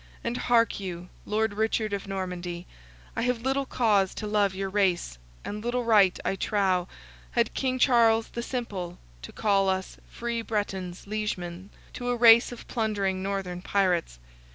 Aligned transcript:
And 0.23 0.35
hark 0.35 0.79
you, 0.79 1.09
Lord 1.27 1.53
Richard 1.53 1.93
of 1.93 2.07
Normandy, 2.07 2.65
I 3.15 3.21
have 3.21 3.43
little 3.43 3.67
cause 3.67 4.15
to 4.15 4.25
love 4.25 4.55
your 4.55 4.67
race, 4.67 5.19
and 5.45 5.63
little 5.63 5.83
right, 5.83 6.19
I 6.25 6.35
trow, 6.35 6.87
had 7.33 7.53
King 7.53 7.77
Charles 7.77 8.29
the 8.29 8.41
Simple 8.41 8.97
to 9.21 9.31
call 9.31 9.69
us 9.69 9.97
free 10.09 10.41
Bretons 10.41 11.05
liegemen 11.05 11.69
to 11.93 12.09
a 12.09 12.15
race 12.15 12.51
of 12.51 12.67
plundering 12.67 13.21
Northern 13.21 13.61
pirates. 13.61 14.17